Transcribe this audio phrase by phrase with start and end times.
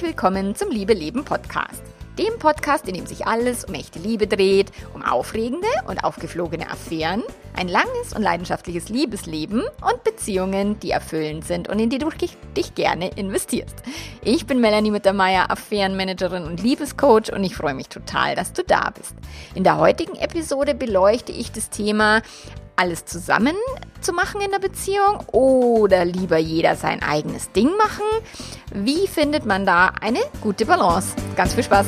[0.00, 1.82] Herzlich willkommen zum Liebe Leben Podcast.
[2.18, 7.22] Dem Podcast, in dem sich alles um echte Liebe dreht, um aufregende und aufgeflogene Affären,
[7.54, 12.08] ein langes und leidenschaftliches Liebesleben und Beziehungen, die erfüllend sind und in die du
[12.56, 13.76] dich gerne investierst.
[14.24, 18.94] Ich bin Melanie Mittermeier, Affärenmanagerin und Liebescoach und ich freue mich total, dass du da
[18.96, 19.14] bist.
[19.54, 22.22] In der heutigen Episode beleuchte ich das Thema
[22.80, 23.54] alles zusammen
[24.00, 28.06] zu machen in der Beziehung oder lieber jeder sein eigenes Ding machen?
[28.72, 31.14] Wie findet man da eine gute Balance?
[31.36, 31.86] Ganz viel Spaß!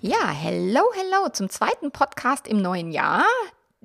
[0.00, 3.22] Ja, hello, hello zum zweiten Podcast im neuen Jahr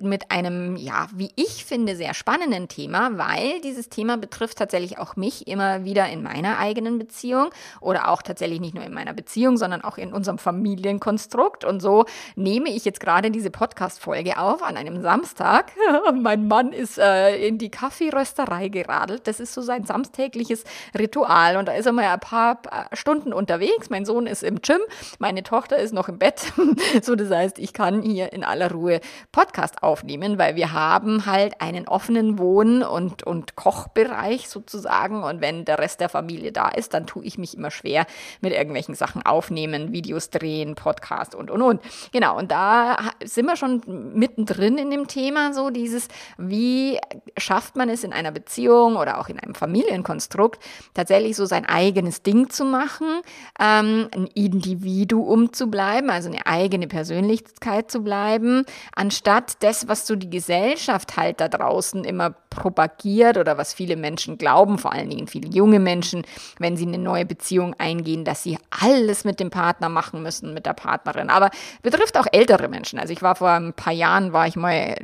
[0.02, 5.16] mit einem, ja, wie ich finde, sehr spannenden Thema, weil dieses Thema betrifft tatsächlich auch
[5.16, 7.50] mich immer wieder in meiner eigenen Beziehung
[7.80, 11.64] oder auch tatsächlich nicht nur in meiner Beziehung, sondern auch in unserem Familienkonstrukt.
[11.64, 12.04] Und so
[12.36, 15.72] nehme ich jetzt gerade diese Podcast-Folge auf an einem Samstag.
[16.14, 19.26] mein Mann ist äh, in die Kaffeerösterei geradelt.
[19.26, 20.64] Das ist so sein samstägliches
[20.98, 21.56] Ritual.
[21.56, 22.60] Und da ist er mal ein paar
[22.92, 23.90] Stunden unterwegs.
[23.90, 24.80] Mein Sohn ist im Gym,
[25.18, 26.52] meine Tochter ist noch im Bett.
[27.02, 29.00] so, das heißt, ich kann hier in aller Ruhe
[29.30, 29.91] Podcast aufnehmen,
[30.38, 35.22] weil wir haben halt einen offenen Wohn- und, und Kochbereich sozusagen.
[35.22, 38.06] Und wenn der Rest der Familie da ist, dann tue ich mich immer schwer
[38.40, 41.80] mit irgendwelchen Sachen aufnehmen, Videos drehen, Podcast und, und, und.
[42.12, 43.82] Genau, und da sind wir schon
[44.14, 46.98] mittendrin in dem Thema, so dieses, wie
[47.36, 50.62] schafft man es in einer Beziehung oder auch in einem Familienkonstrukt,
[50.94, 53.22] tatsächlich so sein eigenes Ding zu machen,
[53.58, 60.06] ähm, ein Individuum zu bleiben, also eine eigene Persönlichkeit zu bleiben, anstatt des das, was
[60.06, 65.08] so die Gesellschaft halt da draußen immer propagiert oder was viele Menschen glauben, vor allen
[65.08, 66.24] Dingen viele junge Menschen,
[66.58, 70.66] wenn sie eine neue Beziehung eingehen, dass sie alles mit dem Partner machen müssen, mit
[70.66, 71.30] der Partnerin.
[71.30, 71.50] Aber
[71.82, 72.98] betrifft auch ältere Menschen.
[72.98, 74.96] Also ich war vor ein paar Jahren, war ich mal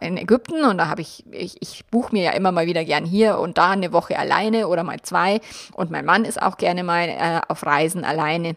[0.00, 3.04] in Ägypten und da habe ich, ich, ich buche mir ja immer mal wieder gern
[3.04, 5.40] hier und da eine Woche alleine oder mal zwei.
[5.74, 8.56] Und mein Mann ist auch gerne mal äh, auf Reisen alleine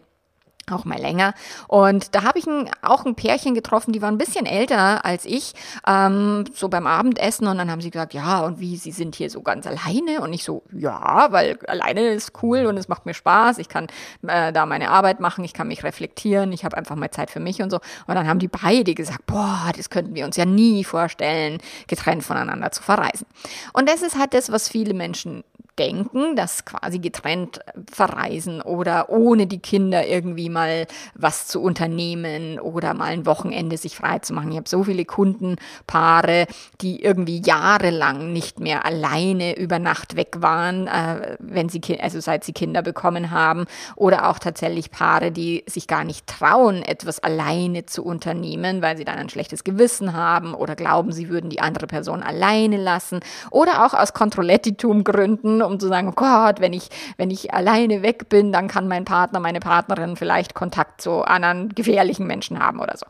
[0.72, 1.34] auch mal länger.
[1.66, 5.24] Und da habe ich ein, auch ein Pärchen getroffen, die waren ein bisschen älter als
[5.24, 5.52] ich,
[5.86, 7.46] ähm, so beim Abendessen.
[7.46, 10.20] Und dann haben sie gesagt, ja, und wie, sie sind hier so ganz alleine?
[10.20, 13.58] Und ich so, ja, weil alleine ist cool und es macht mir Spaß.
[13.58, 13.86] Ich kann
[14.26, 17.40] äh, da meine Arbeit machen, ich kann mich reflektieren, ich habe einfach mal Zeit für
[17.40, 17.78] mich und so.
[18.06, 22.24] Und dann haben die beide gesagt, boah, das könnten wir uns ja nie vorstellen, getrennt
[22.24, 23.26] voneinander zu verreisen.
[23.72, 25.44] Und das ist halt das, was viele Menschen
[25.78, 32.94] denken, dass quasi getrennt verreisen oder ohne die Kinder irgendwie mal was zu unternehmen oder
[32.94, 34.50] mal ein Wochenende sich frei zu machen.
[34.50, 36.46] Ich habe so viele Kundenpaare,
[36.80, 42.44] die irgendwie jahrelang nicht mehr alleine über Nacht weg waren, äh, wenn sie, also seit
[42.44, 43.66] sie Kinder bekommen haben
[43.96, 49.04] oder auch tatsächlich Paare, die sich gar nicht trauen, etwas alleine zu unternehmen, weil sie
[49.04, 53.86] dann ein schlechtes Gewissen haben oder glauben, sie würden die andere Person alleine lassen oder
[53.86, 58.28] auch aus Kontrollettitum gründen um zu sagen, oh Gott, wenn ich, wenn ich alleine weg
[58.28, 62.96] bin, dann kann mein Partner, meine Partnerin vielleicht Kontakt zu anderen gefährlichen Menschen haben oder
[62.96, 63.06] so.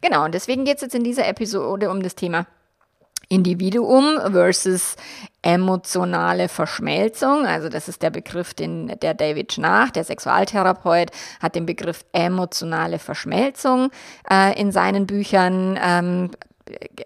[0.00, 2.46] Genau, und deswegen geht es jetzt in dieser Episode um das Thema
[3.32, 4.96] Individuum versus
[5.40, 7.46] emotionale Verschmelzung.
[7.46, 12.98] Also das ist der Begriff, den der David Schnach, der Sexualtherapeut, hat den Begriff emotionale
[12.98, 13.90] Verschmelzung
[14.30, 16.30] äh, in seinen Büchern ähm,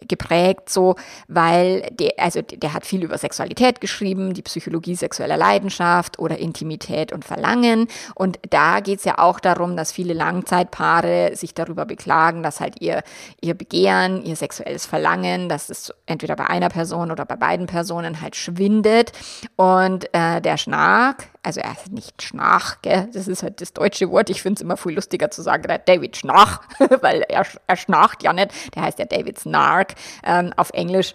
[0.07, 0.97] geprägt, so,
[1.29, 7.13] weil der, also der hat viel über Sexualität geschrieben, die Psychologie sexueller Leidenschaft oder Intimität
[7.13, 7.89] und Verlangen.
[8.15, 12.81] Und da geht es ja auch darum, dass viele Langzeitpaare sich darüber beklagen, dass halt
[12.81, 13.03] ihr,
[13.41, 18.21] ihr Begehren, ihr sexuelles Verlangen, dass es entweder bei einer Person oder bei beiden Personen
[18.21, 19.13] halt schwindet.
[19.57, 23.09] Und äh, der Schnark, also er ist nicht Schnarch, gell?
[23.15, 25.79] das ist halt das deutsche Wort, ich finde es immer viel lustiger zu sagen, der
[25.79, 26.59] David Schnarch,
[27.03, 31.15] weil er, er schnarcht ja nicht, der heißt ja David Snark ähm, auf Englisch.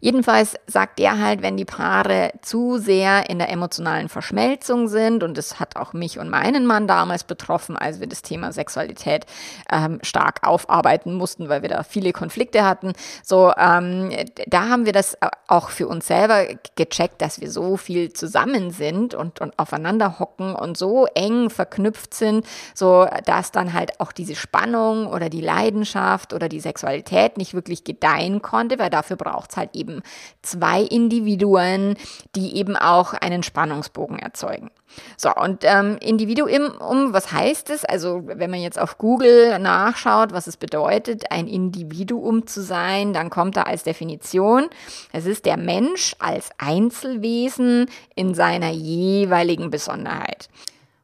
[0.00, 5.36] Jedenfalls sagt er halt, wenn die Paare zu sehr in der emotionalen Verschmelzung sind, und
[5.36, 9.26] das hat auch mich und meinen Mann damals betroffen, als wir das Thema Sexualität
[9.70, 12.92] ähm, stark aufarbeiten mussten, weil wir da viele Konflikte hatten.
[13.22, 14.10] So, ähm,
[14.46, 15.16] da haben wir das
[15.48, 20.54] auch für uns selber gecheckt, dass wir so viel zusammen sind und, und aufeinander hocken
[20.54, 26.32] und so eng verknüpft sind, so dass dann halt auch diese Spannung oder die Leidenschaft
[26.32, 30.02] oder die Sexualität nicht wirklich gedeihen konnte, weil dafür braucht es halt eben
[30.42, 31.96] zwei Individuen,
[32.34, 34.70] die eben auch einen Spannungsbogen erzeugen.
[35.16, 37.84] So, und ähm, Individuum, was heißt es?
[37.84, 43.30] Also, wenn man jetzt auf Google nachschaut, was es bedeutet, ein Individuum zu sein, dann
[43.30, 44.68] kommt da als Definition,
[45.12, 50.48] es ist der Mensch als Einzelwesen in seiner jeweiligen Besonderheit.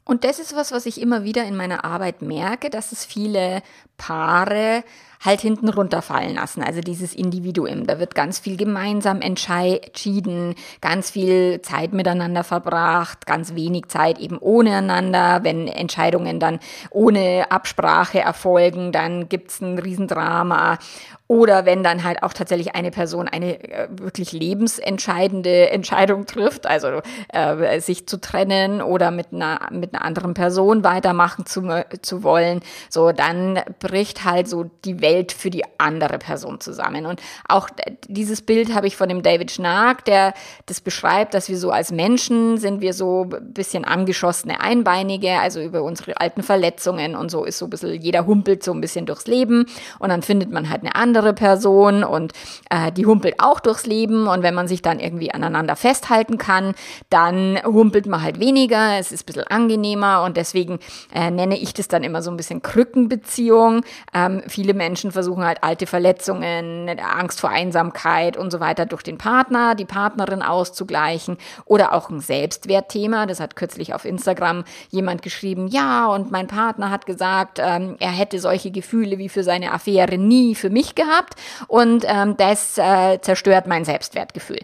[0.05, 3.63] Und das ist was, was ich immer wieder in meiner Arbeit merke, dass es viele
[3.97, 4.83] Paare
[5.25, 6.63] halt hinten runterfallen lassen.
[6.63, 7.87] Also dieses Individuum.
[7.87, 14.39] Da wird ganz viel gemeinsam entschieden, ganz viel Zeit miteinander verbracht, ganz wenig Zeit eben
[14.39, 15.41] ohne einander.
[15.43, 16.59] Wenn Entscheidungen dann
[16.91, 20.79] ohne Absprache erfolgen, dann gibt's ein Riesendrama.
[21.33, 27.01] Oder wenn dann halt auch tatsächlich eine Person eine äh, wirklich lebensentscheidende Entscheidung trifft, also
[27.33, 32.61] äh, sich zu trennen oder mit einer, mit einer anderen Person weitermachen zu, zu wollen,
[32.91, 37.07] so dann bricht halt so die Welt für die andere Person zusammen.
[37.07, 37.69] Und auch
[38.09, 40.35] dieses Bild habe ich von dem David Schnark, der
[40.67, 45.61] das beschreibt, dass wir so als Menschen sind wir so ein bisschen angeschossene Einbeinige, also
[45.61, 49.07] über unsere alten Verletzungen und so ist so ein bisschen, jeder humpelt so ein bisschen
[49.07, 49.67] durchs Leben
[49.99, 52.33] und dann findet man halt eine andere andere Person und
[52.71, 56.75] äh, die humpelt auch durchs Leben und wenn man sich dann irgendwie aneinander festhalten kann,
[57.11, 60.79] dann humpelt man halt weniger, es ist ein bisschen angenehmer und deswegen
[61.15, 63.85] äh, nenne ich das dann immer so ein bisschen Krückenbeziehung.
[64.15, 69.19] Ähm, viele Menschen versuchen halt alte Verletzungen, Angst vor Einsamkeit und so weiter durch den
[69.19, 73.27] Partner, die Partnerin auszugleichen oder auch ein Selbstwertthema.
[73.27, 78.11] Das hat kürzlich auf Instagram jemand geschrieben, ja, und mein Partner hat gesagt, ähm, er
[78.11, 81.35] hätte solche Gefühle wie für seine Affäre nie für mich gehabt gehabt
[81.69, 84.61] und ähm, das äh, zerstört mein Selbstwertgefühl.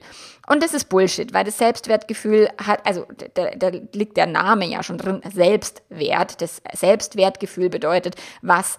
[0.47, 4.83] Und das ist Bullshit, weil das Selbstwertgefühl hat, also da, da liegt der Name ja
[4.83, 6.41] schon drin, Selbstwert.
[6.41, 8.79] Das Selbstwertgefühl bedeutet, was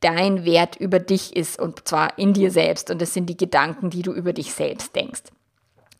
[0.00, 2.90] dein Wert über dich ist und zwar in dir selbst.
[2.90, 5.22] Und das sind die Gedanken, die du über dich selbst denkst.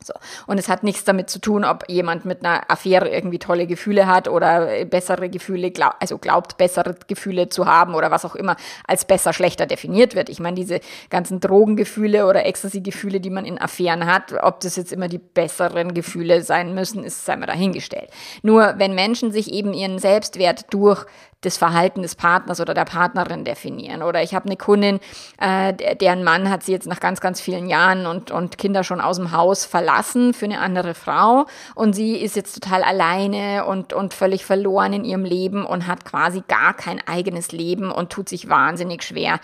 [0.06, 0.14] So.
[0.46, 4.06] Und es hat nichts damit zu tun, ob jemand mit einer Affäre irgendwie tolle Gefühle
[4.06, 8.56] hat oder bessere Gefühle, glaub, also glaubt, bessere Gefühle zu haben oder was auch immer
[8.86, 10.28] als besser, schlechter definiert wird.
[10.28, 14.92] Ich meine, diese ganzen Drogengefühle oder Ecstasy-Gefühle, die man in Affären hat, ob das jetzt
[14.92, 18.10] immer die besseren Gefühle sein müssen, ist sei mal dahingestellt.
[18.42, 21.04] Nur wenn Menschen sich eben ihren Selbstwert durch
[21.46, 24.02] das Verhalten des Partners oder der Partnerin definieren.
[24.02, 25.00] Oder ich habe eine Kundin,
[25.40, 29.00] äh, deren Mann hat sie jetzt nach ganz, ganz vielen Jahren und, und Kinder schon
[29.00, 31.46] aus dem Haus verlassen für eine andere Frau.
[31.74, 36.04] Und sie ist jetzt total alleine und, und völlig verloren in ihrem Leben und hat
[36.04, 39.40] quasi gar kein eigenes Leben und tut sich wahnsinnig schwer,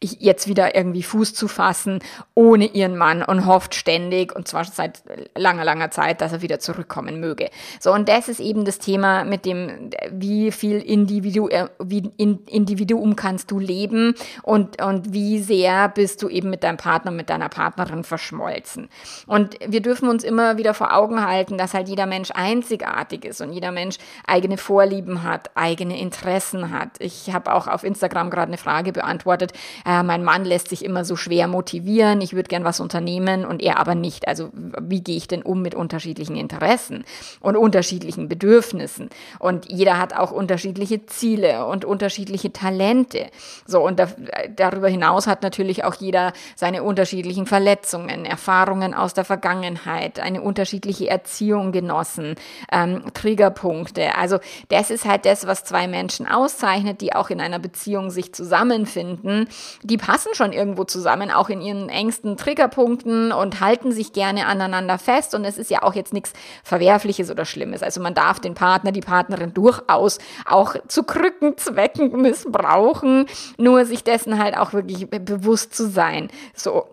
[0.00, 2.00] jetzt wieder irgendwie Fuß zu fassen
[2.34, 5.02] ohne ihren Mann und hofft ständig und zwar seit
[5.36, 7.48] langer, langer Zeit, dass er wieder zurückkommen möge.
[7.80, 11.45] So, und das ist eben das Thema mit dem, wie viel Individuum
[11.82, 16.76] wie in Individuum kannst du leben und, und wie sehr bist du eben mit deinem
[16.76, 18.88] Partner, mit deiner Partnerin verschmolzen.
[19.26, 23.40] Und wir dürfen uns immer wieder vor Augen halten, dass halt jeder Mensch einzigartig ist
[23.40, 23.96] und jeder Mensch
[24.26, 26.90] eigene Vorlieben hat, eigene Interessen hat.
[26.98, 29.52] Ich habe auch auf Instagram gerade eine Frage beantwortet.
[29.84, 32.20] Äh, mein Mann lässt sich immer so schwer motivieren.
[32.20, 34.28] Ich würde gern was unternehmen und er aber nicht.
[34.28, 37.04] Also wie gehe ich denn um mit unterschiedlichen Interessen
[37.40, 39.10] und unterschiedlichen Bedürfnissen?
[39.38, 41.35] Und jeder hat auch unterschiedliche Ziele.
[41.36, 43.26] Ziele und unterschiedliche Talente.
[43.66, 44.08] So, und da,
[44.54, 51.08] darüber hinaus hat natürlich auch jeder seine unterschiedlichen Verletzungen, Erfahrungen aus der Vergangenheit, eine unterschiedliche
[51.08, 52.36] Erziehung genossen,
[52.72, 54.16] ähm, Triggerpunkte.
[54.16, 54.38] Also
[54.68, 59.48] das ist halt das, was zwei Menschen auszeichnet, die auch in einer Beziehung sich zusammenfinden.
[59.82, 64.98] Die passen schon irgendwo zusammen, auch in ihren engsten Triggerpunkten und halten sich gerne aneinander
[64.98, 65.34] fest.
[65.34, 66.32] Und es ist ja auch jetzt nichts
[66.64, 67.82] Verwerfliches oder Schlimmes.
[67.82, 74.38] Also man darf den Partner, die Partnerin durchaus auch zu Krückenzwecken missbrauchen, nur sich dessen
[74.38, 76.28] halt auch wirklich bewusst zu sein.
[76.54, 76.86] So,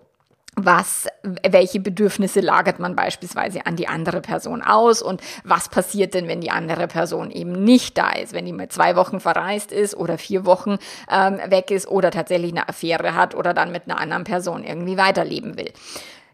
[0.56, 6.28] was, welche Bedürfnisse lagert man beispielsweise an die andere Person aus und was passiert denn,
[6.28, 9.96] wenn die andere Person eben nicht da ist, wenn die mal zwei Wochen verreist ist
[9.96, 10.78] oder vier Wochen
[11.12, 14.98] ähm, weg ist oder tatsächlich eine Affäre hat oder dann mit einer anderen Person irgendwie
[14.98, 15.72] weiterleben will.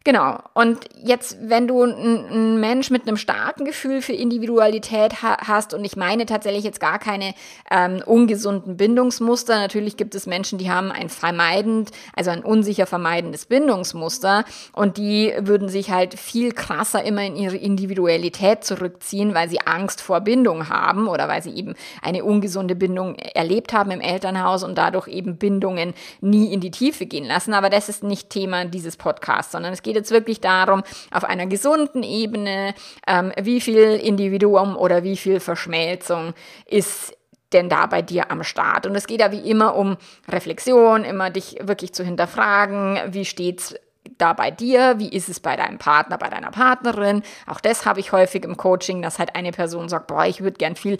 [0.05, 0.39] Genau.
[0.53, 5.83] Und jetzt, wenn du ein, Mensch mit einem starken Gefühl für Individualität ha hast, und
[5.83, 7.33] ich meine tatsächlich jetzt gar keine
[7.69, 9.59] ähm, ungesunden Bindungsmuster.
[9.59, 15.33] Natürlich gibt es Menschen, die haben ein vermeidend, also ein unsicher vermeidendes Bindungsmuster und die
[15.37, 20.69] würden sich halt viel krasser immer in ihre Individualität zurückziehen, weil sie Angst vor Bindung
[20.69, 25.37] haben oder weil sie eben eine ungesunde Bindung erlebt haben im Elternhaus und dadurch eben
[25.37, 27.53] Bindungen nie in die Tiefe gehen lassen.
[27.53, 31.45] Aber das ist nicht Thema dieses Podcasts, sondern es geht jetzt wirklich darum, auf einer
[31.45, 32.73] gesunden Ebene,
[33.07, 36.33] ähm, wie viel Individuum oder wie viel Verschmelzung
[36.65, 37.15] ist
[37.53, 38.85] denn da bei dir am Start?
[38.85, 43.75] Und es geht ja wie immer um Reflexion, immer dich wirklich zu hinterfragen, wie steht's
[44.21, 44.95] da bei dir?
[44.99, 47.23] Wie ist es bei deinem Partner, bei deiner Partnerin?
[47.47, 50.57] Auch das habe ich häufig im Coaching, dass halt eine Person sagt, boah, ich würde
[50.57, 50.97] gern viel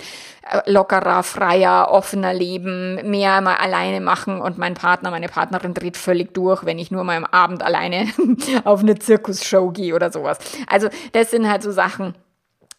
[0.49, 5.97] äh, lockerer, freier, offener leben, mehr mal alleine machen und mein Partner, meine Partnerin dreht
[5.97, 8.07] völlig durch, wenn ich nur mal am Abend alleine
[8.63, 10.39] auf eine Zirkusshow gehe oder sowas.
[10.67, 12.15] Also das sind halt so Sachen,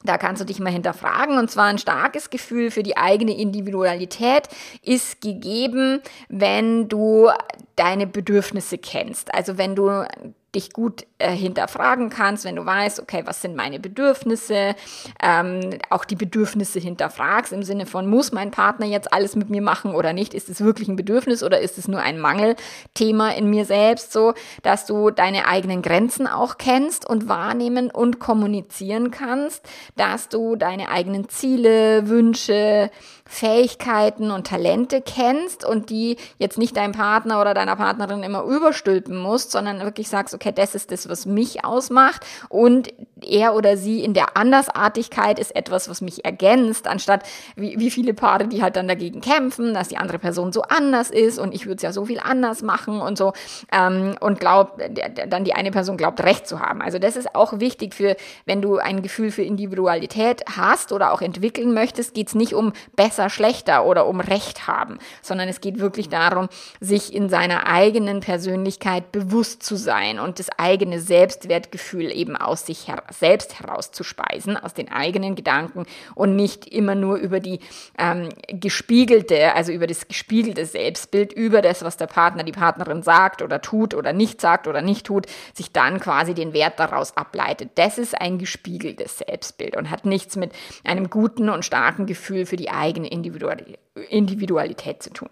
[0.02, 1.38] Da kannst du dich mal hinterfragen.
[1.38, 4.49] Und zwar ein starkes Gefühl für die eigene Individualität
[4.83, 7.28] ist gegeben, wenn du
[7.76, 9.35] deine Bedürfnisse kennst.
[9.35, 10.07] Also wenn du
[10.54, 14.75] dich gut äh, hinterfragen kannst, wenn du weißt, okay, was sind meine Bedürfnisse,
[15.23, 19.62] ähm, auch die Bedürfnisse hinterfragst im Sinne von, muss mein Partner jetzt alles mit mir
[19.62, 20.35] machen oder nicht?
[20.35, 24.35] Ist es wirklich ein Bedürfnis oder ist es nur ein Mangelthema in mir selbst, so
[24.62, 29.64] dass du deine eigenen Grenzen auch kennst und wahrnehmen und kommunizieren kannst,
[29.97, 32.90] dass du deine eigenen Ziele, Wünsche,
[33.30, 39.16] Fähigkeiten und Talente kennst und die jetzt nicht deinem Partner oder deiner Partnerin immer überstülpen
[39.16, 44.02] musst, sondern wirklich sagst, okay, das ist das, was mich ausmacht und er oder sie
[44.02, 47.22] in der Andersartigkeit ist etwas, was mich ergänzt, anstatt
[47.54, 51.10] wie, wie viele Paare, die halt dann dagegen kämpfen, dass die andere Person so anders
[51.10, 53.32] ist und ich würde es ja so viel anders machen und so
[53.72, 54.82] ähm, und glaubt,
[55.28, 56.82] dann die eine Person glaubt, Recht zu haben.
[56.82, 61.22] Also das ist auch wichtig für, wenn du ein Gefühl für Individualität hast oder auch
[61.22, 65.60] entwickeln möchtest, geht es nicht um besser besser, schlechter oder um Recht haben, sondern es
[65.60, 66.48] geht wirklich darum,
[66.80, 72.88] sich in seiner eigenen Persönlichkeit bewusst zu sein und das eigene Selbstwertgefühl eben aus sich
[72.88, 75.84] her selbst herauszuspeisen, aus den eigenen Gedanken
[76.14, 77.60] und nicht immer nur über die
[77.98, 83.42] ähm, gespiegelte, also über das gespiegelte Selbstbild, über das, was der Partner, die Partnerin sagt
[83.42, 87.70] oder tut oder nicht sagt oder nicht tut, sich dann quasi den Wert daraus ableitet.
[87.74, 90.52] Das ist ein gespiegeltes Selbstbild und hat nichts mit
[90.84, 95.29] einem guten und starken Gefühl für die eigene Individualität zu tun.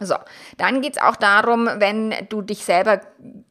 [0.00, 0.16] So,
[0.56, 3.00] dann geht es auch darum, wenn du dich selber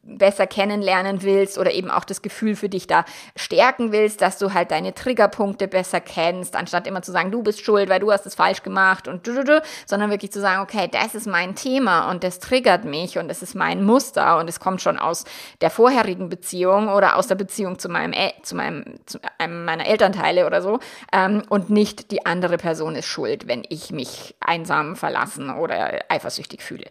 [0.02, 3.04] besser kennenlernen willst oder eben auch das Gefühl für dich da
[3.36, 7.64] stärken willst, dass du halt deine Triggerpunkte besser kennst, anstatt immer zu sagen, du bist
[7.64, 10.60] schuld, weil du hast es falsch gemacht und du, du, du, sondern wirklich zu sagen,
[10.60, 14.48] okay, das ist mein Thema und das triggert mich und das ist mein Muster und
[14.48, 15.24] es kommt schon aus
[15.60, 20.46] der vorherigen Beziehung oder aus der Beziehung zu meinem, zu meinem, zu einem meiner Elternteile
[20.46, 20.80] oder so
[21.12, 26.31] ähm, und nicht die andere Person ist schuld, wenn ich mich einsam verlassen oder eifersüchtig
[26.58, 26.86] fühle.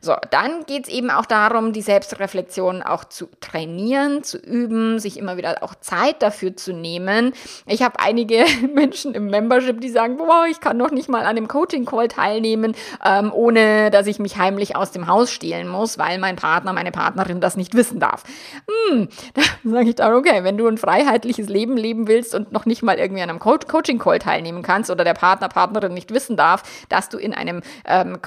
[0.00, 5.18] So, dann geht es eben auch darum, die Selbstreflexion auch zu trainieren, zu üben, sich
[5.18, 7.32] immer wieder auch Zeit dafür zu nehmen.
[7.66, 11.36] Ich habe einige Menschen im Membership, die sagen, boah, ich kann noch nicht mal an
[11.36, 16.18] dem Coaching-Call teilnehmen, ähm, ohne dass ich mich heimlich aus dem Haus stehlen muss, weil
[16.18, 18.22] mein Partner, meine Partnerin das nicht wissen darf.
[18.90, 22.66] Hm, da sage ich dann, okay, wenn du ein freiheitliches Leben leben willst und noch
[22.66, 26.36] nicht mal irgendwie an einem Co Coaching-Call teilnehmen kannst oder der Partner, Partnerin nicht wissen
[26.36, 28.22] darf, dass du in einem ähm,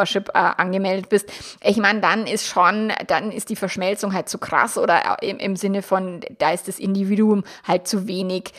[0.00, 1.28] Coaching-Membership äh, angemeldet bist,
[1.62, 5.56] ich meine, dann ist schon, dann ist die Verschmelzung halt zu krass oder im, im
[5.56, 8.52] Sinne von, da ist das Individuum halt zu wenig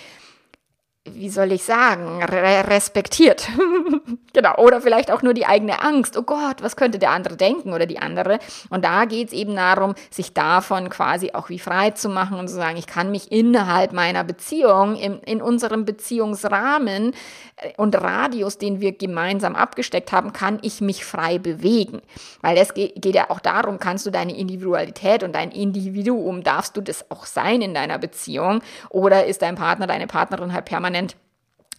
[1.05, 3.49] wie soll ich sagen, re respektiert.
[4.33, 4.55] genau.
[4.57, 6.15] Oder vielleicht auch nur die eigene Angst.
[6.15, 8.37] Oh Gott, was könnte der andere denken oder die andere?
[8.69, 12.49] Und da geht es eben darum, sich davon quasi auch wie frei zu machen und
[12.49, 17.13] zu sagen, ich kann mich innerhalb meiner Beziehung, in, in unserem Beziehungsrahmen
[17.55, 22.03] äh, und Radius, den wir gemeinsam abgesteckt haben, kann ich mich frei bewegen.
[22.41, 26.77] Weil es geht, geht ja auch darum, kannst du deine Individualität und dein Individuum, darfst
[26.77, 28.61] du das auch sein in deiner Beziehung?
[28.89, 31.15] Oder ist dein Partner, deine Partnerin halt permanent permanent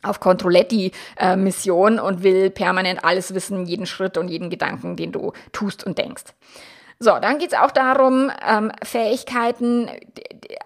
[0.03, 5.85] auf Controletti-Mission und will permanent alles wissen, jeden Schritt und jeden Gedanken, den du tust
[5.85, 6.25] und denkst.
[6.99, 9.89] So, dann geht es auch darum, ähm, Fähigkeiten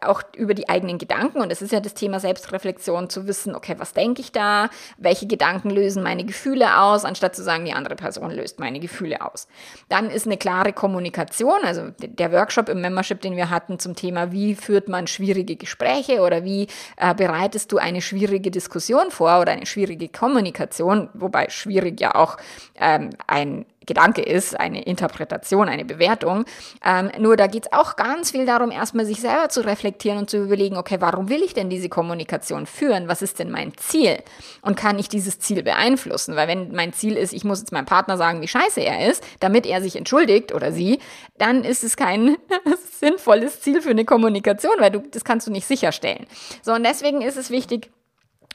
[0.01, 3.75] auch über die eigenen Gedanken, und das ist ja das Thema Selbstreflexion, zu wissen, okay,
[3.79, 4.69] was denke ich da,
[4.99, 9.21] welche Gedanken lösen meine Gefühle aus, anstatt zu sagen, die andere Person löst meine Gefühle
[9.21, 9.49] aus.
[9.89, 14.33] Dann ist eine klare Kommunikation, also der Workshop im Membership, den wir hatten zum Thema,
[14.33, 19.53] wie führt man schwierige Gespräche oder wie äh, bereitest du eine schwierige Diskussion vor oder
[19.53, 22.37] eine schwierige Kommunikation, wobei schwierig ja auch
[22.79, 26.45] ähm, ein Gedanke ist, eine Interpretation, eine Bewertung.
[26.85, 30.31] Ähm, nur da geht es auch ganz viel darum, erstmal sich selber zu reflektieren und
[30.31, 33.09] zu überlegen, okay, warum will ich denn diese Kommunikation führen?
[33.09, 34.19] Was ist denn mein Ziel?
[34.63, 36.37] Und kann ich dieses Ziel beeinflussen?
[36.37, 39.23] Weil wenn mein Ziel ist, ich muss jetzt meinem Partner sagen, wie scheiße er ist,
[39.41, 40.99] damit er sich entschuldigt oder sie,
[41.39, 42.37] dann ist es kein
[43.01, 46.27] sinnvolles Ziel für eine Kommunikation, weil du, das kannst du nicht sicherstellen.
[46.63, 47.91] So, und deswegen ist es wichtig,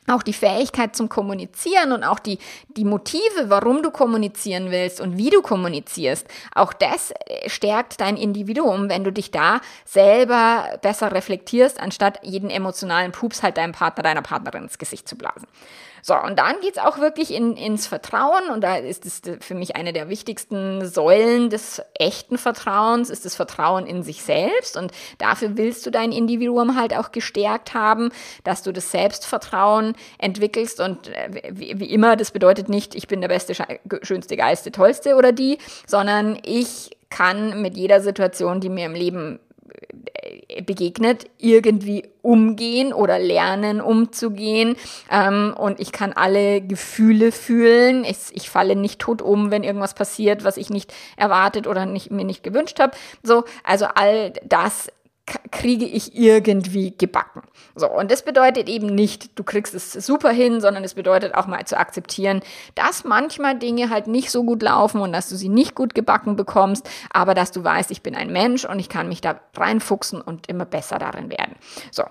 [0.07, 2.39] auch die Fähigkeit zum Kommunizieren und auch die,
[2.75, 8.17] die Motive, warum du kommunizieren willst und wie du kommunizierst, auch das äh, stärkt dein
[8.17, 14.03] Individuum, wenn du dich da selber besser reflektierst, anstatt jeden emotionalen Pups halt deinem Partner,
[14.03, 15.47] deiner Partnerin ins Gesicht zu blasen.
[16.01, 18.49] So, und dann geht's auch wirklich in, ins Vertrauen.
[18.51, 23.35] Und da ist es für mich eine der wichtigsten Säulen des echten Vertrauens, ist das
[23.35, 24.77] Vertrauen in sich selbst.
[24.77, 28.11] Und dafür willst du dein Individuum halt auch gestärkt haben,
[28.43, 30.79] dass du das Selbstvertrauen entwickelst.
[30.79, 33.53] Und äh, wie, wie immer, das bedeutet nicht, ich bin der beste,
[34.01, 39.39] schönste, geilste, tollste oder die, sondern ich kann mit jeder Situation, die mir im Leben
[40.65, 44.75] begegnet, irgendwie umgehen oder lernen umzugehen.
[45.09, 48.03] Ähm, und ich kann alle Gefühle fühlen.
[48.03, 52.11] Ich, ich falle nicht tot um, wenn irgendwas passiert, was ich nicht erwartet oder nicht,
[52.11, 52.95] mir nicht gewünscht habe.
[53.23, 54.91] So, also all das
[55.51, 57.43] kriege ich irgendwie gebacken.
[57.75, 61.47] So, und das bedeutet eben nicht, du kriegst es super hin, sondern es bedeutet auch
[61.47, 62.41] mal zu akzeptieren,
[62.75, 66.35] dass manchmal Dinge halt nicht so gut laufen und dass du sie nicht gut gebacken
[66.35, 70.21] bekommst, aber dass du weißt, ich bin ein Mensch und ich kann mich da reinfuchsen
[70.21, 71.55] und immer besser darin werden.
[71.91, 72.03] So,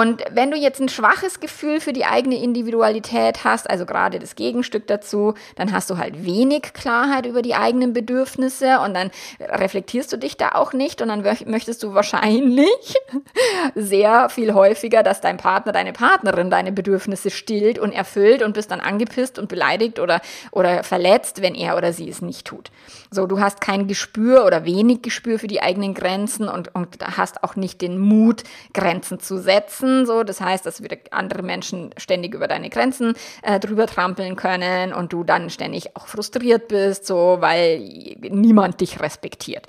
[0.00, 4.34] und wenn du jetzt ein schwaches Gefühl für die eigene Individualität hast, also gerade das
[4.34, 10.10] Gegenstück dazu, dann hast du halt wenig Klarheit über die eigenen Bedürfnisse und dann reflektierst
[10.10, 12.94] du dich da auch nicht und dann möchtest du wahrscheinlich
[13.74, 18.70] sehr viel häufiger, dass dein Partner, deine Partnerin deine Bedürfnisse stillt und erfüllt und bist
[18.70, 22.70] dann angepisst und beleidigt oder, oder verletzt, wenn er oder sie es nicht tut.
[23.10, 27.44] So, du hast kein Gespür oder wenig Gespür für die eigenen Grenzen und, und hast
[27.44, 30.06] auch nicht den Mut, Grenzen zu setzen setzen.
[30.06, 34.92] So, das heißt, dass wieder andere Menschen ständig über deine Grenzen äh, drüber trampeln können
[34.92, 37.80] und du dann ständig auch frustriert bist, so, weil
[38.20, 39.66] niemand dich respektiert.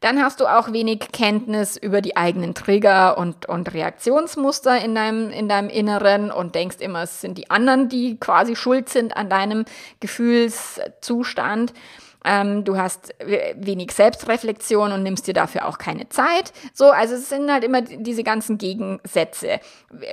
[0.00, 5.30] Dann hast du auch wenig Kenntnis über die eigenen Trigger und, und Reaktionsmuster in deinem,
[5.30, 9.30] in deinem Inneren und denkst immer, es sind die anderen, die quasi schuld sind an
[9.30, 9.64] deinem
[10.00, 11.72] Gefühlszustand.
[12.24, 16.52] Ähm, du hast wenig Selbstreflexion und nimmst dir dafür auch keine Zeit.
[16.72, 19.60] So, also es sind halt immer diese ganzen Gegensätze.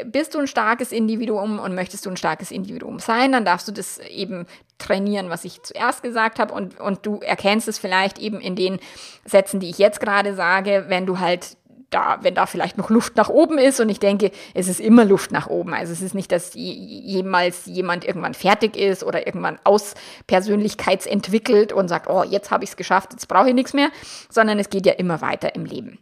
[0.06, 3.72] Bist du ein starkes Individuum und möchtest du ein starkes Individuum sein, dann darfst du
[3.72, 4.46] das eben
[4.78, 8.80] trainieren, was ich zuerst gesagt habe und, und du erkennst es vielleicht eben in den
[9.26, 11.58] Sätzen, die ich jetzt gerade sage, wenn du halt
[11.92, 13.80] da, wenn da vielleicht noch Luft nach oben ist.
[13.80, 15.74] Und ich denke, es ist immer Luft nach oben.
[15.74, 19.94] Also es ist nicht, dass jemals jemand irgendwann fertig ist oder irgendwann aus
[20.26, 23.90] Persönlichkeitsentwickelt und sagt, oh, jetzt habe ich es geschafft, jetzt brauche ich nichts mehr,
[24.30, 26.00] sondern es geht ja immer weiter im Leben.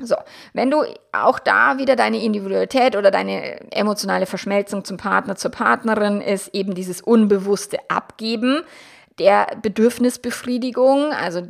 [0.00, 0.16] So,
[0.52, 6.20] wenn du auch da wieder deine Individualität oder deine emotionale Verschmelzung zum Partner, zur Partnerin
[6.20, 8.62] ist, eben dieses unbewusste Abgeben,
[9.18, 11.12] der Bedürfnisbefriedigung.
[11.12, 11.42] Also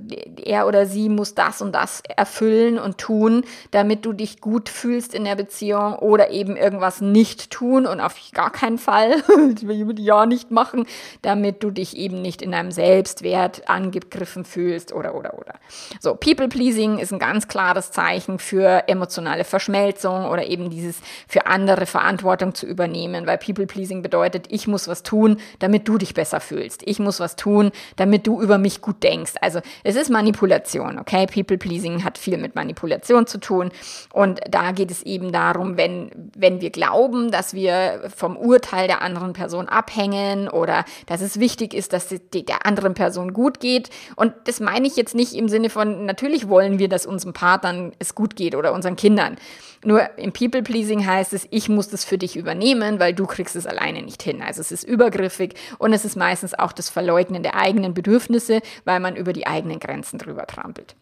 [0.45, 5.15] er oder sie muss das und das erfüllen und tun, damit du dich gut fühlst
[5.15, 9.23] in der Beziehung oder eben irgendwas nicht tun und auf gar keinen Fall
[9.97, 10.87] ja nicht machen,
[11.23, 15.55] damit du dich eben nicht in deinem Selbstwert angegriffen fühlst oder oder oder.
[16.01, 21.47] So, People Pleasing ist ein ganz klares Zeichen für emotionale Verschmelzung oder eben dieses für
[21.47, 26.13] andere Verantwortung zu übernehmen, weil People Pleasing bedeutet, ich muss was tun, damit du dich
[26.13, 26.83] besser fühlst.
[26.85, 29.35] Ich muss was tun, tun, damit du über mich gut denkst.
[29.41, 31.27] Also es ist Manipulation, okay?
[31.27, 33.71] People pleasing hat viel mit Manipulation zu tun
[34.13, 39.03] und da geht es eben darum, wenn wenn wir glauben, dass wir vom Urteil der
[39.03, 43.91] anderen Person abhängen oder dass es wichtig ist, dass die, der anderen Person gut geht
[44.17, 47.93] und das meine ich jetzt nicht im Sinne von natürlich wollen wir, dass unseren Partnern
[47.99, 49.37] es gut geht oder unseren Kindern.
[49.85, 53.55] Nur im People Pleasing heißt es, ich muss das für dich übernehmen, weil du kriegst
[53.55, 54.43] es alleine nicht hin.
[54.43, 59.01] Also es ist übergriffig und es ist meistens auch das Verleugnen der eigenen Bedürfnisse, weil
[59.01, 60.97] man über die eigenen Grenzen drüber trampelt.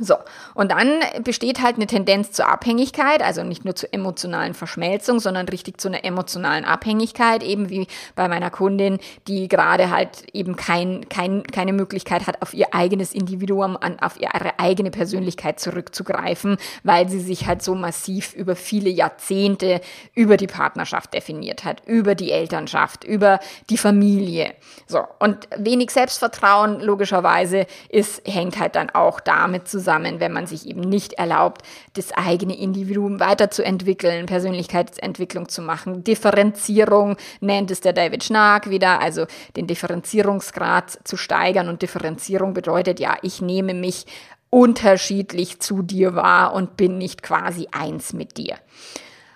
[0.00, 0.14] So,
[0.54, 5.46] und dann besteht halt eine Tendenz zur Abhängigkeit, also nicht nur zur emotionalen Verschmelzung, sondern
[5.46, 11.06] richtig zu einer emotionalen Abhängigkeit, eben wie bei meiner Kundin, die gerade halt eben kein,
[11.10, 17.10] kein, keine Möglichkeit hat, auf ihr eigenes Individuum, an, auf ihre eigene Persönlichkeit zurückzugreifen, weil
[17.10, 19.82] sie sich halt so massiv über viele Jahrzehnte
[20.14, 24.54] über die Partnerschaft definiert hat, über die Elternschaft, über die Familie.
[24.86, 30.46] So, und wenig Selbstvertrauen, logischerweise, ist, hängt halt dann auch damit zusammen, zusammen, wenn man
[30.46, 31.62] sich eben nicht erlaubt,
[31.94, 36.04] das eigene Individuum weiterzuentwickeln, Persönlichkeitsentwicklung zu machen.
[36.04, 39.26] Differenzierung nennt es der David Schnark wieder, also
[39.56, 41.68] den Differenzierungsgrad zu steigern.
[41.68, 44.06] Und Differenzierung bedeutet ja, ich nehme mich
[44.48, 48.56] unterschiedlich zu dir wahr und bin nicht quasi eins mit dir.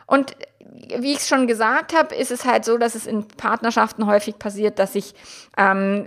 [0.07, 0.37] Und
[0.99, 4.39] wie ich es schon gesagt habe, ist es halt so, dass es in Partnerschaften häufig
[4.39, 5.15] passiert, dass sich
[5.57, 6.07] ähm,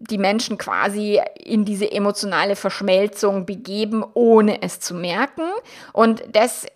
[0.00, 5.42] die Menschen quasi in diese emotionale Verschmelzung begeben, ohne es zu merken.
[5.92, 6.66] Und das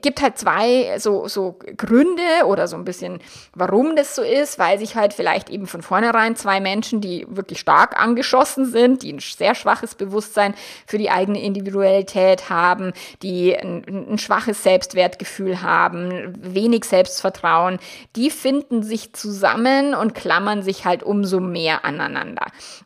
[0.00, 3.20] gibt halt zwei so, so Gründe oder so ein bisschen,
[3.54, 7.60] warum das so ist, weil sich halt vielleicht eben von vornherein zwei Menschen, die wirklich
[7.60, 10.54] stark angeschossen sind, die ein sehr schwaches Bewusstsein
[10.86, 17.78] für die eigene Individualität haben, die ein, ein schwaches Selbstwertgefühl haben, wenig Selbstvertrauen,
[18.16, 22.13] die finden sich zusammen und klammern sich halt umso mehr aneinander.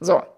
[0.03, 0.38] So.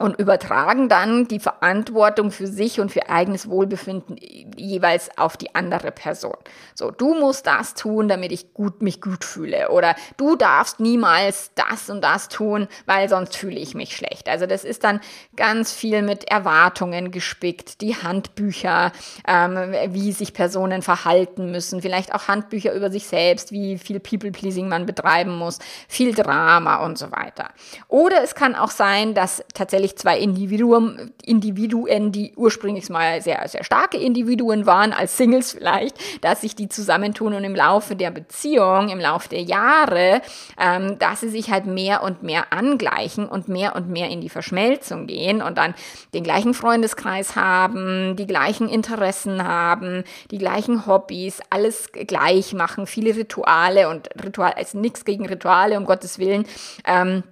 [0.00, 4.16] Und übertragen dann die Verantwortung für sich und für eigenes Wohlbefinden
[4.56, 6.36] jeweils auf die andere Person.
[6.74, 9.70] So, du musst das tun, damit ich gut, mich gut fühle.
[9.70, 14.30] Oder du darfst niemals das und das tun, weil sonst fühle ich mich schlecht.
[14.30, 15.00] Also das ist dann
[15.36, 18.92] ganz viel mit Erwartungen gespickt, die Handbücher,
[19.28, 24.66] ähm, wie sich Personen verhalten müssen, vielleicht auch Handbücher über sich selbst, wie viel People-Pleasing
[24.66, 25.58] man betreiben muss,
[25.88, 27.50] viel Drama und so weiter.
[27.88, 33.46] Oder es kann auch sein, dass tatsächlich eigentlich zwei Individuen, Individuen, die ursprünglich mal sehr,
[33.48, 38.10] sehr starke Individuen waren, als Singles vielleicht, dass sich die zusammentun und im Laufe der
[38.10, 40.22] Beziehung, im Laufe der Jahre,
[40.58, 44.28] ähm, dass sie sich halt mehr und mehr angleichen und mehr und mehr in die
[44.28, 45.74] Verschmelzung gehen und dann
[46.14, 53.16] den gleichen Freundeskreis haben, die gleichen Interessen haben, die gleichen Hobbys, alles gleich machen, viele
[53.16, 56.44] Rituale und Ritual, also nichts gegen Rituale, um Gottes Willen.
[56.84, 57.22] Ähm,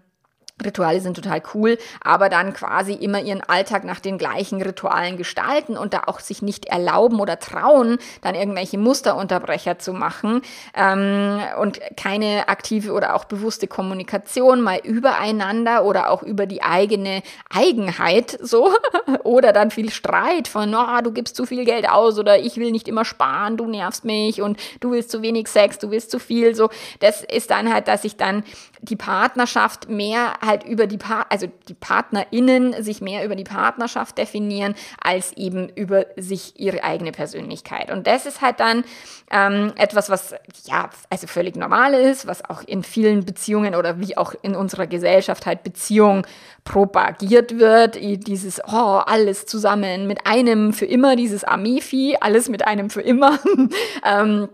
[0.64, 5.76] Rituale sind total cool, aber dann quasi immer ihren Alltag nach den gleichen Ritualen gestalten
[5.76, 10.42] und da auch sich nicht erlauben oder trauen, dann irgendwelche Musterunterbrecher zu machen
[10.74, 17.22] ähm, und keine aktive oder auch bewusste Kommunikation mal übereinander oder auch über die eigene
[17.50, 18.72] Eigenheit so
[19.22, 22.72] oder dann viel Streit von, oh, du gibst zu viel Geld aus oder ich will
[22.72, 26.18] nicht immer sparen, du nervst mich und du willst zu wenig Sex, du willst zu
[26.18, 26.68] viel, so.
[27.00, 28.42] Das ist dann halt, dass ich dann
[28.80, 34.18] die Partnerschaft mehr halt über die pa also die PartnerInnen sich mehr über die Partnerschaft
[34.18, 37.90] definieren, als eben über sich ihre eigene Persönlichkeit.
[37.90, 38.84] Und das ist halt dann
[39.30, 44.16] ähm, etwas, was ja, also völlig normal ist, was auch in vielen Beziehungen oder wie
[44.16, 46.26] auch in unserer Gesellschaft halt Beziehung
[46.64, 47.98] propagiert wird.
[48.26, 53.38] Dieses, oh, alles zusammen mit einem für immer, dieses Amifi, alles mit einem für immer.
[54.04, 54.48] ähm,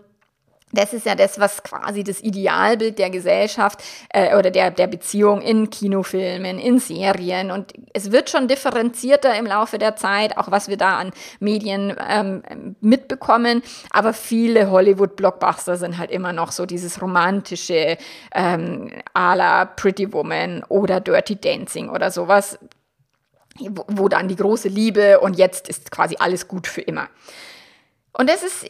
[0.75, 5.41] das ist ja das, was quasi das Idealbild der Gesellschaft äh, oder der, der Beziehung
[5.41, 7.51] in Kinofilmen, in Serien.
[7.51, 11.95] Und es wird schon differenzierter im Laufe der Zeit, auch was wir da an Medien
[12.07, 12.43] ähm,
[12.81, 13.63] mitbekommen.
[13.89, 17.97] Aber viele Hollywood-Blockbuster sind halt immer noch so dieses romantische
[18.33, 22.59] ähm, à la Pretty Woman oder Dirty Dancing oder sowas,
[23.59, 27.07] wo, wo dann die große Liebe und jetzt ist quasi alles gut für immer.
[28.17, 28.65] Und das ist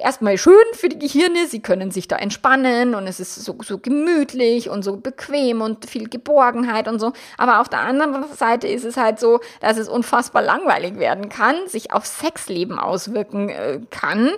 [0.00, 3.78] erstmal schön für die Gehirne, sie können sich da entspannen und es ist so, so
[3.78, 7.12] gemütlich und so bequem und viel Geborgenheit und so.
[7.38, 11.54] Aber auf der anderen Seite ist es halt so, dass es unfassbar langweilig werden kann,
[11.66, 14.30] sich auf Sexleben auswirken äh, kann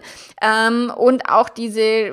[0.42, 2.12] ähm, und auch diese äh,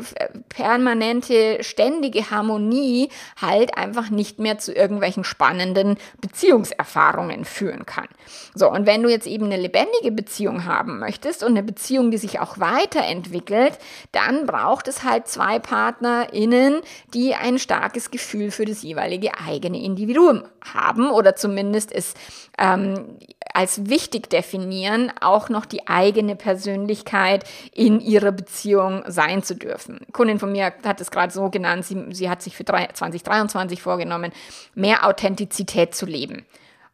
[0.49, 3.09] permanente, ständige Harmonie
[3.41, 8.07] halt einfach nicht mehr zu irgendwelchen spannenden Beziehungserfahrungen führen kann.
[8.55, 12.17] So, und wenn du jetzt eben eine lebendige Beziehung haben möchtest und eine Beziehung, die
[12.17, 13.77] sich auch weiter weiterentwickelt,
[14.11, 16.81] dann braucht es halt zwei PartnerInnen,
[17.13, 22.13] die ein starkes Gefühl für das jeweilige eigene Individuum haben oder zumindest es
[22.57, 23.17] ähm,
[23.53, 29.99] als wichtig definieren, auch noch die eigene Persönlichkeit in ihrer Beziehung sein zu dürfen.
[30.13, 34.31] Kundin von mir hat es gerade so genannt, sie, sie hat sich für 2023 vorgenommen,
[34.73, 36.45] mehr Authentizität zu leben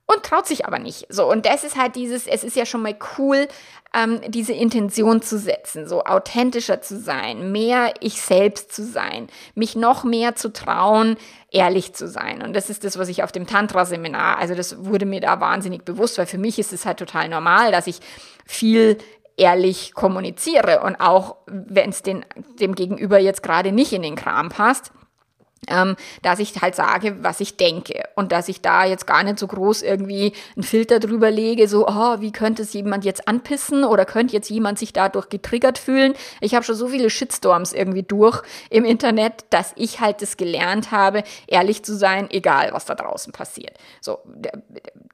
[0.08, 1.06] und traut sich aber nicht.
[1.10, 3.48] So, und das ist halt dieses, es ist ja schon mal cool,
[3.94, 9.76] ähm, diese Intention zu setzen, so authentischer zu sein, mehr ich selbst zu sein, mich
[9.76, 11.18] noch mehr zu trauen,
[11.52, 12.42] ehrlich zu sein.
[12.42, 15.84] Und das ist das, was ich auf dem Tantra-Seminar, also das wurde mir da wahnsinnig
[15.84, 18.00] bewusst, weil für mich ist es halt total normal, dass ich
[18.46, 18.98] viel
[19.36, 22.24] ehrlich kommuniziere und auch wenn es dem
[22.76, 24.92] Gegenüber jetzt gerade nicht in den Kram passt,
[25.68, 29.40] ähm, dass ich halt sage, was ich denke und dass ich da jetzt gar nicht
[29.40, 33.84] so groß irgendwie einen Filter drüber lege, so, oh, wie könnte es jemand jetzt anpissen
[33.84, 36.14] oder könnte jetzt jemand sich dadurch getriggert fühlen.
[36.42, 40.92] Ich habe schon so viele Shitstorms irgendwie durch im Internet, dass ich halt das gelernt
[40.92, 43.78] habe, ehrlich zu sein, egal was da draußen passiert.
[44.02, 44.20] So,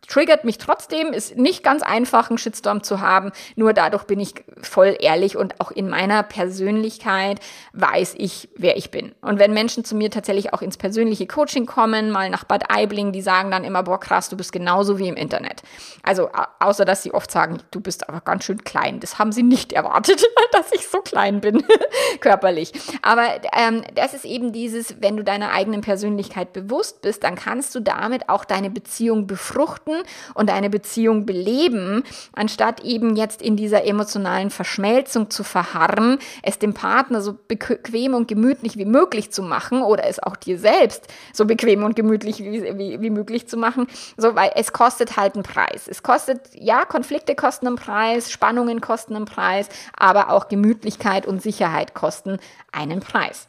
[0.08, 4.34] triggert mich trotzdem, ist nicht ganz einfach, einen Shitstorm zu haben, nur dadurch bin ich
[4.62, 7.40] voll ehrlich und auch in meiner Persönlichkeit
[7.74, 9.14] weiß ich, wer ich bin.
[9.22, 13.14] Und wenn Menschen zu mir tatsächlich auch ins persönliche Coaching kommen, mal nach Bad Aibling,
[13.14, 15.62] die sagen dann immer, boah krass, du bist genauso wie im Internet.
[16.02, 16.30] Also
[16.60, 19.00] außer, dass sie oft sagen, du bist aber ganz schön klein.
[19.00, 21.64] Das haben sie nicht erwartet, dass ich so klein bin,
[22.20, 22.74] körperlich.
[23.02, 23.24] Aber
[23.56, 27.80] ähm, das ist eben dieses, wenn du deiner eigenen Persönlichkeit bewusst bist, dann kannst du
[27.80, 29.96] damit auch deine Beziehung befruchten
[30.34, 32.04] und eine Beziehung beleben,
[32.34, 38.28] anstatt eben jetzt in dieser emotionalen Verschmelzung zu verharren, es dem Partner so bequem und
[38.28, 42.64] gemütlich wie möglich zu machen oder es auch dir selbst so bequem und gemütlich wie,
[42.78, 45.88] wie, wie möglich zu machen, so, weil es kostet halt einen Preis.
[45.88, 51.42] Es kostet, ja, Konflikte kosten einen Preis, Spannungen kosten einen Preis, aber auch Gemütlichkeit und
[51.42, 52.40] Sicherheit kosten
[52.72, 53.48] einen Preis.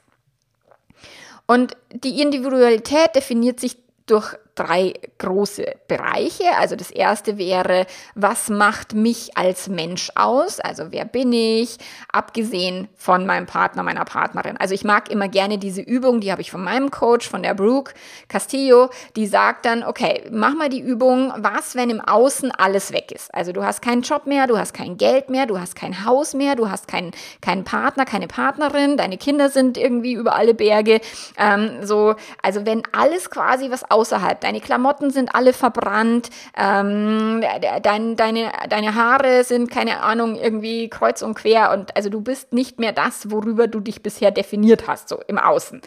[1.46, 6.44] Und die Individualität definiert sich durch drei große Bereiche.
[6.58, 10.60] Also das erste wäre, was macht mich als Mensch aus?
[10.60, 11.76] Also wer bin ich?
[12.12, 14.56] Abgesehen von meinem Partner, meiner Partnerin.
[14.56, 17.54] Also ich mag immer gerne diese Übung, die habe ich von meinem Coach, von der
[17.54, 17.94] Brooke
[18.28, 23.10] Castillo, die sagt dann, okay, mach mal die Übung, was, wenn im Außen alles weg
[23.10, 23.34] ist?
[23.34, 26.34] Also du hast keinen Job mehr, du hast kein Geld mehr, du hast kein Haus
[26.34, 31.00] mehr, du hast keinen, keinen Partner, keine Partnerin, deine Kinder sind irgendwie über alle Berge.
[31.36, 37.42] Ähm, so, also wenn alles quasi was außerhalb, deine Klamotten sind alle verbrannt, ähm,
[37.82, 42.52] dein, deine, deine Haare sind, keine Ahnung, irgendwie kreuz und quer und also du bist
[42.52, 45.80] nicht mehr das, worüber du dich bisher definiert hast, so im Außen.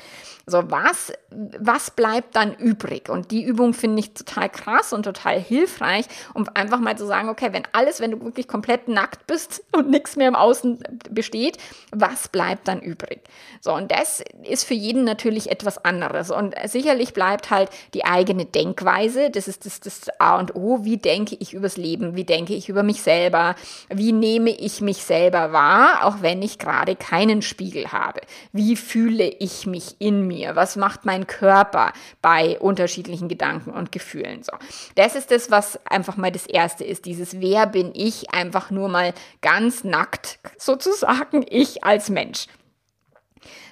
[0.49, 3.09] So, was, was bleibt dann übrig?
[3.09, 7.27] Und die Übung finde ich total krass und total hilfreich, um einfach mal zu sagen,
[7.27, 10.79] okay, wenn alles, wenn du wirklich komplett nackt bist und nichts mehr im Außen
[11.11, 11.57] besteht,
[11.91, 13.19] was bleibt dann übrig?
[13.59, 16.31] So, und das ist für jeden natürlich etwas anderes.
[16.31, 20.95] Und sicherlich bleibt halt die eigene Denkweise, das ist das, das A und O, wie
[20.95, 23.55] denke ich übers Leben, wie denke ich über mich selber,
[23.89, 28.21] wie nehme ich mich selber wahr, auch wenn ich gerade keinen Spiegel habe,
[28.53, 30.55] wie fühle ich mich in mir mir?
[30.55, 34.43] Was macht mein Körper bei unterschiedlichen Gedanken und Gefühlen?
[34.43, 34.53] So.
[34.95, 37.05] Das ist das, was einfach mal das erste ist.
[37.05, 42.47] Dieses Wer bin ich einfach nur mal ganz nackt sozusagen ich als Mensch.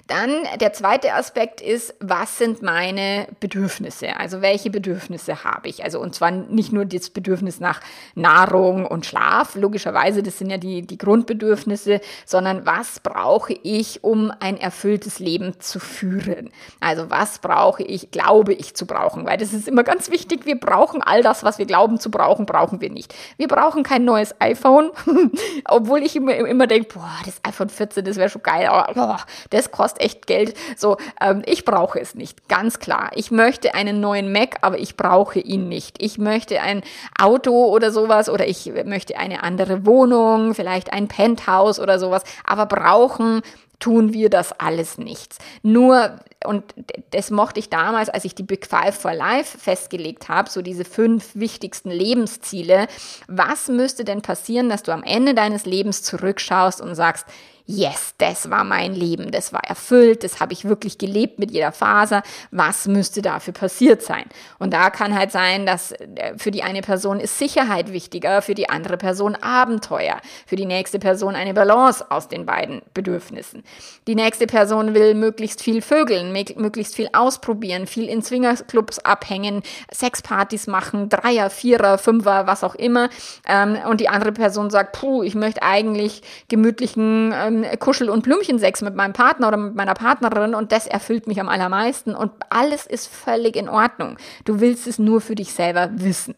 [0.06, 4.16] Dann der zweite Aspekt ist, was sind meine Bedürfnisse?
[4.16, 5.82] Also welche Bedürfnisse habe ich?
[5.82, 7.80] Also und zwar nicht nur das Bedürfnis nach
[8.14, 14.32] Nahrung und Schlaf, logischerweise, das sind ja die, die Grundbedürfnisse, sondern was brauche ich, um
[14.38, 16.50] ein erfülltes Leben zu führen?
[16.78, 19.26] Also was brauche ich, glaube ich zu brauchen?
[19.26, 22.46] Weil das ist immer ganz wichtig, wir brauchen all das, was wir glauben zu brauchen,
[22.46, 23.12] brauchen wir nicht.
[23.38, 24.92] Wir brauchen kein neues iPhone,
[25.64, 29.20] obwohl ich immer, immer denke, boah, das iPhone 14, das wäre schon geil, aber boah,
[29.50, 30.54] das kostet kostet echt Geld.
[30.76, 33.10] So, ähm, ich brauche es nicht, ganz klar.
[33.14, 36.02] Ich möchte einen neuen Mac, aber ich brauche ihn nicht.
[36.02, 36.82] Ich möchte ein
[37.18, 42.66] Auto oder sowas oder ich möchte eine andere Wohnung, vielleicht ein Penthouse oder sowas, aber
[42.66, 43.42] brauchen
[43.78, 45.36] tun wir das alles nichts.
[45.62, 46.64] Nur, und
[47.10, 50.86] das mochte ich damals, als ich die Big Five for Life festgelegt habe, so diese
[50.86, 52.86] fünf wichtigsten Lebensziele.
[53.28, 57.26] Was müsste denn passieren, dass du am Ende deines Lebens zurückschaust und sagst,
[57.66, 61.72] yes, das war mein Leben, das war erfüllt, das habe ich wirklich gelebt mit jeder
[61.72, 64.24] Faser, was müsste dafür passiert sein?
[64.58, 68.54] Und da kann halt sein, dass äh, für die eine Person ist Sicherheit wichtiger, für
[68.54, 73.64] die andere Person Abenteuer, für die nächste Person eine Balance aus den beiden Bedürfnissen.
[74.06, 80.68] Die nächste Person will möglichst viel vögeln, möglichst viel ausprobieren, viel in Swingerclubs abhängen, Sexpartys
[80.68, 83.10] machen, Dreier, Vierer, Fünfer, was auch immer.
[83.48, 87.32] Ähm, und die andere Person sagt, puh, ich möchte eigentlich gemütlichen
[87.64, 91.40] ähm, Kuschel- und Blümchensex mit meinem Partner oder mit meiner Partnerin und das erfüllt mich
[91.40, 94.16] am allermeisten und alles ist völlig in Ordnung.
[94.44, 96.34] Du willst es nur für dich selber wissen.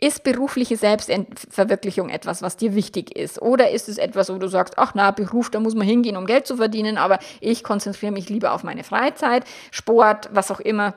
[0.00, 3.40] Ist berufliche Selbstverwirklichung etwas, was dir wichtig ist?
[3.40, 6.26] Oder ist es etwas, wo du sagst, ach na, Beruf, da muss man hingehen, um
[6.26, 10.94] Geld zu verdienen, aber ich konzentriere mich lieber auf meine Freizeit, Sport, was auch immer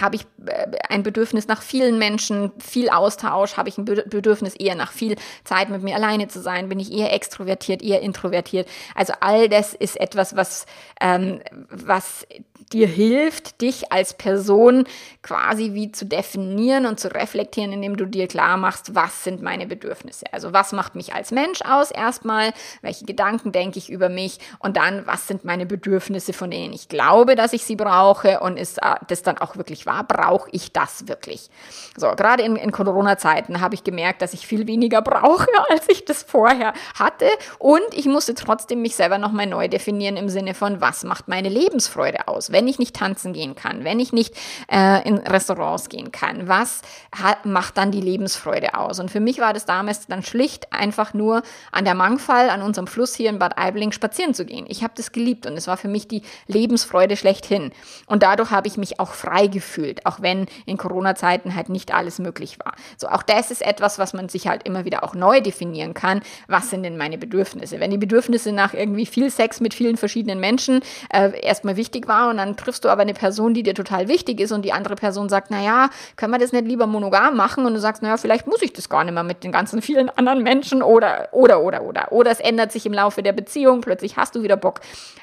[0.00, 4.74] habe ich äh, ein Bedürfnis nach vielen Menschen, viel Austausch, habe ich ein Bedürfnis eher
[4.74, 8.68] nach viel Zeit mit mir alleine zu sein, bin ich eher extrovertiert, eher introvertiert.
[8.94, 10.66] Also all das ist etwas, was,
[11.00, 12.26] ähm, was
[12.72, 14.84] dir hilft, dich als Person
[15.22, 19.66] quasi wie zu definieren und zu reflektieren, indem du dir klar machst, was sind meine
[19.66, 20.26] Bedürfnisse.
[20.32, 24.76] Also was macht mich als Mensch aus erstmal, welche Gedanken denke ich über mich und
[24.76, 28.78] dann, was sind meine Bedürfnisse, von denen ich glaube, dass ich sie brauche und ist
[28.78, 31.50] äh, das dann auch wirklich wahr, brauche ich das wirklich?
[31.96, 36.04] So, gerade in, in Corona-Zeiten habe ich gemerkt, dass ich viel weniger brauche, als ich
[36.04, 37.26] das vorher hatte
[37.58, 41.48] und ich musste trotzdem mich selber nochmal neu definieren im Sinne von, was macht meine
[41.48, 42.52] Lebensfreude aus?
[42.52, 44.34] Wenn ich nicht tanzen gehen kann, wenn ich nicht
[44.70, 46.82] äh, in Restaurants gehen kann, was
[47.16, 48.98] hat, macht dann die Lebensfreude aus?
[49.00, 52.86] Und für mich war das damals dann schlicht einfach nur an der Mangfall, an unserem
[52.86, 54.66] Fluss hier in Bad Aibling spazieren zu gehen.
[54.68, 57.72] Ich habe das geliebt und es war für mich die Lebensfreude schlechthin.
[58.06, 59.61] Und dadurch habe ich mich auch frei gefühlt,
[60.04, 62.74] auch wenn in Corona-Zeiten halt nicht alles möglich war.
[62.96, 66.20] So, auch das ist etwas, was man sich halt immer wieder auch neu definieren kann.
[66.48, 67.80] Was sind denn meine Bedürfnisse?
[67.80, 70.80] Wenn die Bedürfnisse nach irgendwie viel Sex mit vielen verschiedenen Menschen
[71.12, 74.40] äh, erstmal wichtig war und dann triffst du aber eine Person, die dir total wichtig
[74.40, 77.66] ist und die andere Person sagt, naja, können wir das nicht lieber monogam machen?
[77.66, 80.08] Und du sagst, naja, vielleicht muss ich das gar nicht mehr mit den ganzen vielen
[80.10, 82.12] anderen Menschen oder, oder, oder, oder.
[82.12, 84.80] Oder es ändert sich im Laufe der Beziehung, plötzlich hast du wieder Bock,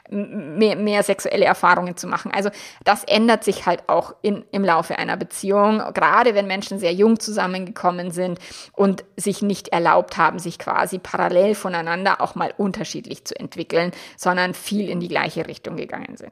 [0.10, 2.32] mehr, mehr sexuelle Erfahrungen zu machen.
[2.32, 2.50] Also
[2.84, 7.20] das ändert sich halt auch in, im Laufe einer Beziehung, gerade wenn Menschen sehr jung
[7.20, 8.40] zusammengekommen sind
[8.74, 14.54] und sich nicht erlaubt haben, sich quasi parallel voneinander auch mal unterschiedlich zu entwickeln, sondern
[14.54, 16.32] viel in die gleiche Richtung gegangen sind.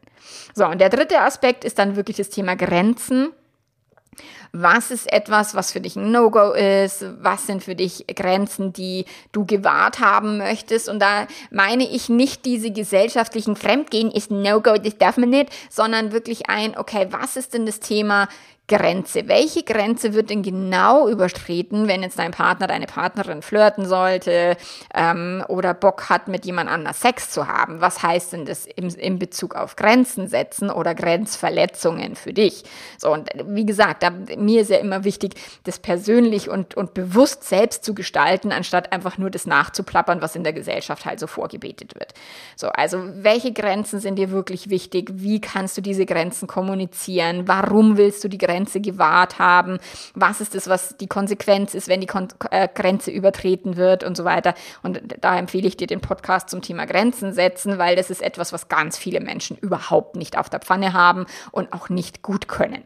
[0.53, 3.31] So, und der dritte Aspekt ist dann wirklich das Thema Grenzen.
[4.51, 7.05] Was ist etwas, was für dich ein No-Go ist?
[7.19, 10.89] Was sind für dich Grenzen, die du gewahrt haben möchtest?
[10.89, 16.11] Und da meine ich nicht diese gesellschaftlichen Fremdgehen ist No-Go, das darf man nicht, sondern
[16.11, 18.27] wirklich ein, okay, was ist denn das Thema
[18.67, 19.29] Grenze.
[19.29, 24.57] Welche Grenze wird denn genau überschritten, wenn jetzt dein Partner, deine Partnerin flirten sollte
[24.93, 27.79] ähm, oder Bock hat, mit jemand anders Sex zu haben?
[27.79, 32.65] Was heißt denn das im, im Bezug auf Grenzen setzen oder Grenzverletzungen für dich?
[32.97, 37.45] So, und wie gesagt, da, mir ist ja immer wichtig, das persönlich und, und bewusst
[37.45, 41.95] selbst zu gestalten, anstatt einfach nur das nachzuplappern, was in der Gesellschaft halt so vorgebetet
[41.95, 42.13] wird.
[42.57, 45.09] So, also welche Grenzen sind dir wirklich wichtig?
[45.13, 47.47] Wie kannst du diese Grenzen kommunizieren?
[47.47, 49.77] Warum willst du die Grenzen Grenze gewahrt haben,
[50.15, 54.17] was ist das, was die Konsequenz ist, wenn die Kon äh, Grenze übertreten wird und
[54.17, 54.55] so weiter.
[54.81, 58.53] Und da empfehle ich dir den Podcast zum Thema Grenzen setzen, weil das ist etwas,
[58.53, 62.83] was ganz viele Menschen überhaupt nicht auf der Pfanne haben und auch nicht gut können.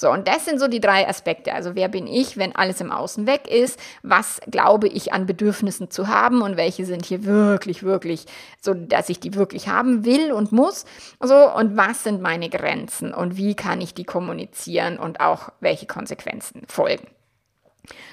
[0.00, 1.52] So, und das sind so die drei Aspekte.
[1.52, 3.78] Also wer bin ich, wenn alles im Außen weg ist?
[4.02, 8.24] Was glaube ich an Bedürfnissen zu haben und welche sind hier wirklich, wirklich
[8.62, 10.86] so, dass ich die wirklich haben will und muss?
[11.20, 15.86] So, und was sind meine Grenzen und wie kann ich die kommunizieren und auch welche
[15.86, 17.08] Konsequenzen folgen?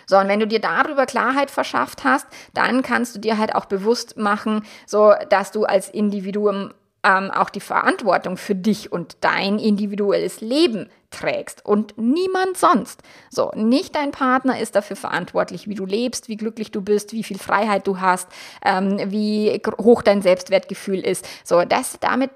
[0.07, 3.65] So, und wenn du dir darüber Klarheit verschafft hast, dann kannst du dir halt auch
[3.65, 9.59] bewusst machen, so dass du als Individuum ähm, auch die Verantwortung für dich und dein
[9.59, 13.01] individuelles Leben trägst und niemand sonst.
[13.29, 17.23] So, nicht dein Partner ist dafür verantwortlich, wie du lebst, wie glücklich du bist, wie
[17.23, 18.27] viel Freiheit du hast,
[18.63, 21.25] ähm, wie hoch dein Selbstwertgefühl ist.
[21.45, 22.31] So, das damit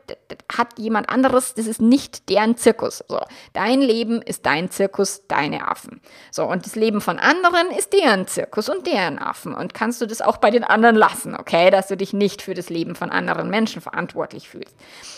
[0.58, 3.04] hat jemand anderes, das ist nicht deren Zirkus.
[3.08, 3.20] So,
[3.54, 6.02] dein Leben ist dein Zirkus, deine Affen.
[6.32, 9.54] So, und das Leben von anderen ist deren Zirkus und deren Affen.
[9.54, 12.54] Und kannst du das auch bei den anderen lassen, okay, dass du dich nicht für
[12.54, 14.76] das Leben von anderen Menschen verantwortlich fühlst.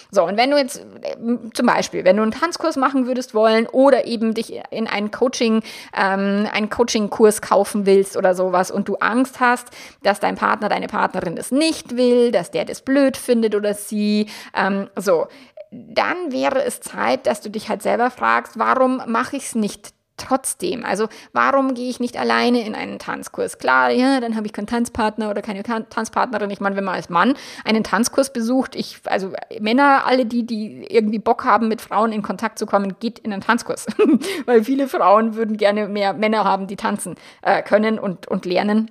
[0.09, 1.15] So, und wenn du jetzt äh,
[1.53, 5.61] zum Beispiel, wenn du einen Tanzkurs machen würdest wollen oder eben dich in einen Coaching,
[5.95, 9.69] ähm, einen Coaching-Kurs kaufen willst oder sowas und du Angst hast,
[10.01, 14.27] dass dein Partner, deine Partnerin das nicht will, dass der das blöd findet oder sie,
[14.55, 15.27] ähm, so,
[15.71, 19.93] dann wäre es Zeit, dass du dich halt selber fragst, warum mache ich es nicht
[20.23, 20.85] trotzdem.
[20.85, 23.57] Also warum gehe ich nicht alleine in einen Tanzkurs?
[23.57, 26.49] Klar, ja, dann habe ich keinen Tanzpartner oder keine Tanzpartnerin.
[26.49, 30.85] Ich meine, wenn man als Mann einen Tanzkurs besucht, ich, also Männer, alle die, die
[30.89, 33.85] irgendwie Bock haben, mit Frauen in Kontakt zu kommen, geht in einen Tanzkurs.
[34.45, 38.89] Weil viele Frauen würden gerne mehr Männer haben, die tanzen äh, können und, und lernen.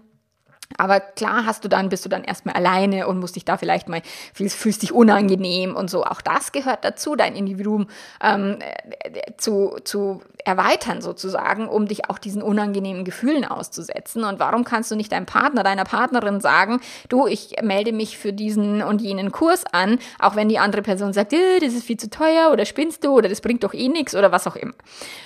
[0.78, 3.88] Aber klar hast du dann, bist du dann erstmal alleine und musst dich da vielleicht
[3.88, 4.02] mal,
[4.35, 6.04] fühlst dich unangenehm und so.
[6.04, 7.87] Auch das gehört dazu, dein Individuum
[8.22, 14.24] ähm, äh, zu, zu erweitern sozusagen, um dich auch diesen unangenehmen Gefühlen auszusetzen.
[14.24, 18.32] Und warum kannst du nicht deinem Partner, deiner Partnerin sagen, du, ich melde mich für
[18.32, 21.96] diesen und jenen Kurs an, auch wenn die andere Person sagt, äh, das ist viel
[21.96, 24.74] zu teuer oder spinnst du oder das bringt doch eh nichts oder was auch immer.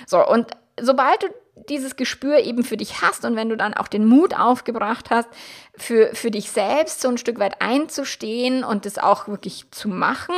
[0.05, 0.47] So, und
[0.79, 1.27] sobald du
[1.69, 5.27] dieses Gespür eben für dich hast und wenn du dann auch den Mut aufgebracht hast,
[5.77, 10.35] für, für dich selbst so ein Stück weit einzustehen und das auch wirklich zu machen,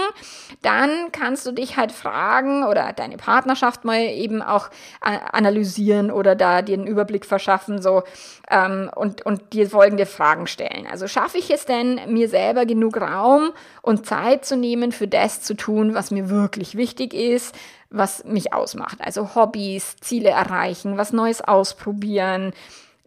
[0.61, 6.61] dann kannst du dich halt fragen oder deine Partnerschaft mal eben auch analysieren oder da
[6.61, 8.03] dir einen Überblick verschaffen so
[8.49, 10.87] ähm, und, und dir folgende Fragen stellen.
[10.91, 13.51] Also schaffe ich es denn, mir selber genug Raum
[13.81, 17.55] und Zeit zu nehmen, für das zu tun, was mir wirklich wichtig ist?
[17.89, 18.99] Was mich ausmacht.
[19.01, 22.53] Also Hobbys, Ziele erreichen, was Neues ausprobieren,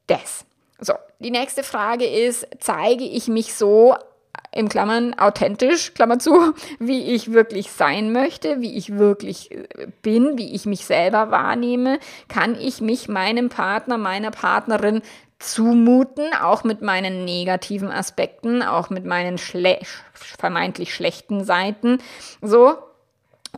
[0.07, 0.45] das.
[0.81, 3.97] So, die nächste Frage ist, zeige ich mich so
[4.55, 9.66] im Klammern authentisch, Klammer zu, wie ich wirklich sein möchte, wie ich wirklich äh,
[10.03, 15.03] bin, wie ich mich selber wahrnehme, kann ich mich meinem Partner, meiner Partnerin
[15.38, 19.81] zumuten, auch mit meinen negativen Aspekten, auch mit meinen schle
[20.12, 21.99] vermeintlich schlechten Seiten.
[22.40, 22.79] So,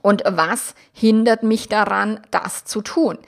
[0.03, 3.19] und was hindert mich daran, das zu tun?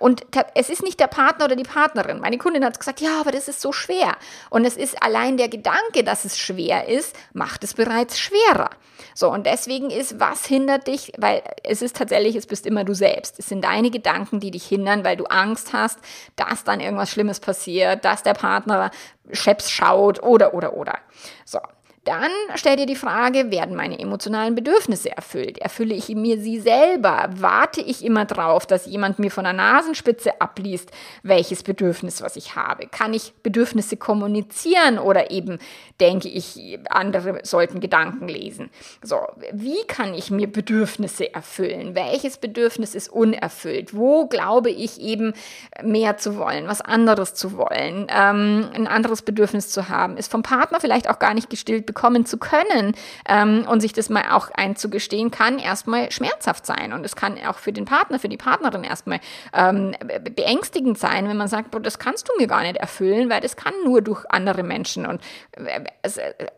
[0.00, 2.18] Und es ist nicht der Partner oder die Partnerin.
[2.18, 4.16] Meine Kundin hat gesagt, ja, aber das ist so schwer.
[4.50, 8.70] Und es ist allein der Gedanke, dass es schwer ist, macht es bereits schwerer.
[9.14, 11.12] So, und deswegen ist, was hindert dich?
[11.18, 13.38] Weil es ist tatsächlich, es bist immer du selbst.
[13.38, 15.98] Es sind deine Gedanken, die dich hindern, weil du Angst hast,
[16.34, 18.90] dass dann irgendwas Schlimmes passiert, dass der Partner
[19.30, 20.98] Chefs schaut oder, oder, oder.
[21.44, 21.60] So.
[22.04, 25.56] Dann stell dir die Frage, werden meine emotionalen Bedürfnisse erfüllt?
[25.58, 27.30] Erfülle ich mir sie selber?
[27.34, 30.90] Warte ich immer drauf, dass jemand mir von der Nasenspitze abliest,
[31.22, 32.88] welches Bedürfnis, was ich habe?
[32.88, 35.58] Kann ich Bedürfnisse kommunizieren oder eben
[36.00, 38.70] denke ich, andere sollten Gedanken lesen?
[39.02, 39.20] So,
[39.52, 41.94] wie kann ich mir Bedürfnisse erfüllen?
[41.94, 43.94] Welches Bedürfnis ist unerfüllt?
[43.94, 45.34] Wo glaube ich eben
[45.82, 50.16] mehr zu wollen, was anderes zu wollen, ähm, ein anderes Bedürfnis zu haben?
[50.16, 52.94] Ist vom Partner vielleicht auch gar nicht gestillt bekommen zu können
[53.28, 56.92] ähm, und sich das mal auch einzugestehen, kann erstmal schmerzhaft sein.
[56.92, 59.20] Und es kann auch für den Partner, für die Partnerin erstmal
[59.52, 59.94] ähm,
[60.34, 63.56] beängstigend sein, wenn man sagt, boah, das kannst du mir gar nicht erfüllen, weil das
[63.56, 65.06] kann nur durch andere Menschen.
[65.06, 65.20] Und
[65.52, 65.83] äh,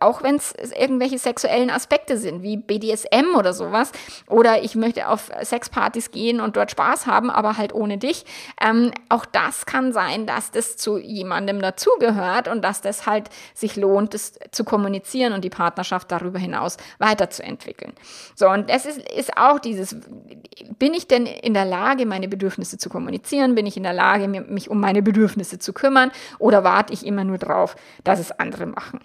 [0.00, 3.92] auch wenn es irgendwelche sexuellen Aspekte sind, wie BDSM oder sowas,
[4.28, 8.24] oder ich möchte auf Sexpartys gehen und dort Spaß haben, aber halt ohne dich,
[8.60, 13.76] ähm, auch das kann sein, dass das zu jemandem dazugehört und dass das halt sich
[13.76, 17.92] lohnt, das zu kommunizieren und die Partnerschaft darüber hinaus weiterzuentwickeln.
[18.34, 19.96] So, und das ist, ist auch dieses,
[20.78, 23.54] bin ich denn in der Lage, meine Bedürfnisse zu kommunizieren?
[23.54, 26.10] Bin ich in der Lage, mich um meine Bedürfnisse zu kümmern?
[26.38, 29.00] Oder warte ich immer nur drauf, dass es andere machen?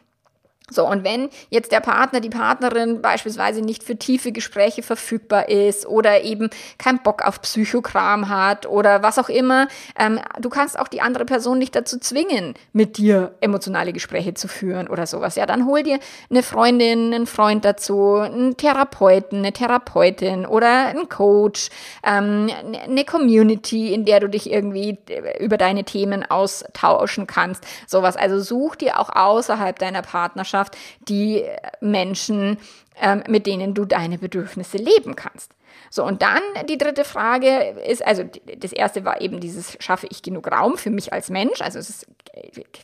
[0.72, 5.86] So, und wenn jetzt der Partner, die Partnerin beispielsweise nicht für tiefe Gespräche verfügbar ist
[5.86, 9.68] oder eben keinen Bock auf Psychokram hat oder was auch immer,
[10.00, 14.48] ähm, du kannst auch die andere Person nicht dazu zwingen, mit dir emotionale Gespräche zu
[14.48, 15.36] führen oder sowas.
[15.36, 16.00] Ja, dann hol dir
[16.30, 21.70] eine Freundin, einen Freund dazu, einen Therapeuten, eine Therapeutin oder einen Coach,
[22.04, 22.50] ähm,
[22.84, 27.66] eine Community, in der du dich irgendwie äh, über deine Themen austauschen kannst.
[27.88, 28.16] Sowas.
[28.16, 31.43] Also such dir auch außerhalb deiner Partnerschaft Partnerschaft die
[31.80, 32.57] Menschen,
[33.01, 35.51] ähm, mit denen du deine Bedürfnisse leben kannst.
[35.89, 38.24] So, und dann die dritte Frage ist, also
[38.57, 41.62] das erste war eben dieses, schaffe ich genug Raum für mich als Mensch?
[41.62, 42.05] Also es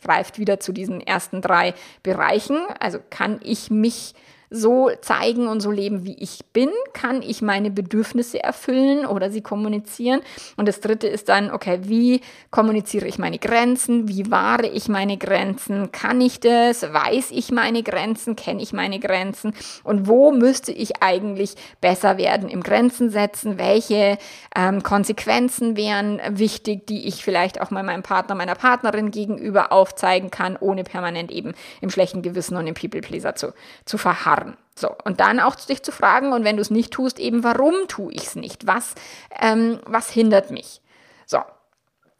[0.02, 2.58] greift wieder zu diesen ersten drei Bereichen.
[2.80, 4.14] Also kann ich mich
[4.50, 6.70] so zeigen und so leben, wie ich bin?
[6.92, 10.20] Kann ich meine Bedürfnisse erfüllen oder sie kommunizieren?
[10.56, 12.20] Und das dritte ist dann, okay, wie
[12.50, 14.08] kommuniziere ich meine Grenzen?
[14.08, 15.92] Wie wahre ich meine Grenzen?
[15.92, 16.82] Kann ich das?
[16.82, 18.36] Weiß ich meine Grenzen?
[18.36, 19.52] Kenne ich meine Grenzen?
[19.84, 23.58] Und wo müsste ich eigentlich besser werden im Grenzen setzen?
[23.58, 24.18] Welche
[24.56, 30.30] ähm, Konsequenzen wären wichtig, die ich vielleicht auch mal meinem Partner, meiner Partnerin gegenüber aufzeigen
[30.30, 33.52] kann, ohne permanent eben im schlechten Gewissen und im People-Pleaser zu,
[33.84, 34.37] zu verharren?
[34.38, 34.56] Fahren.
[34.74, 37.74] So, und dann auch dich zu fragen, und wenn du es nicht tust, eben, warum
[37.88, 38.66] tue ich es nicht?
[38.66, 38.94] Was,
[39.40, 40.80] ähm, was hindert mich?
[41.26, 41.40] So,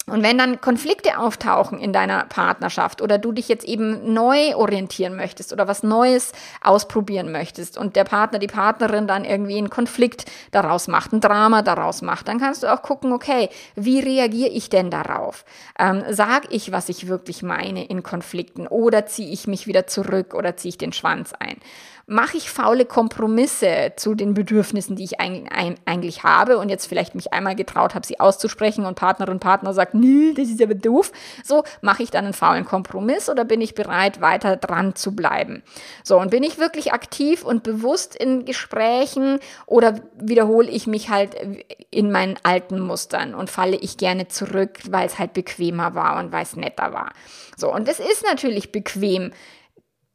[0.08, 5.16] und wenn dann Konflikte auftauchen in deiner Partnerschaft oder du dich jetzt eben neu orientieren
[5.16, 10.24] möchtest oder was Neues ausprobieren möchtest und der Partner, die Partnerin dann irgendwie einen Konflikt
[10.50, 14.70] daraus macht, ein Drama daraus macht, dann kannst du auch gucken, okay, wie reagiere ich
[14.70, 15.44] denn darauf?
[15.78, 20.34] Ähm, sag ich, was ich wirklich meine in Konflikten oder ziehe ich mich wieder zurück
[20.34, 21.56] oder ziehe ich den Schwanz ein?
[22.10, 27.34] Mache ich faule Kompromisse zu den Bedürfnissen, die ich eigentlich habe und jetzt vielleicht mich
[27.34, 31.12] einmal getraut habe, sie auszusprechen und Partnerin und Partner sagt, nee, das ist aber doof.
[31.44, 35.62] So, mache ich dann einen faulen Kompromiss oder bin ich bereit, weiter dran zu bleiben?
[36.02, 41.36] So, und bin ich wirklich aktiv und bewusst in Gesprächen oder wiederhole ich mich halt
[41.90, 46.32] in meinen alten Mustern und falle ich gerne zurück, weil es halt bequemer war und
[46.32, 47.12] weil es netter war?
[47.54, 49.32] So, und es ist natürlich bequem,